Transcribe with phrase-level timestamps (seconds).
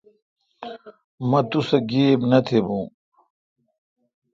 [1.29, 2.85] مہ توسہ گیب نہ تھبوں۔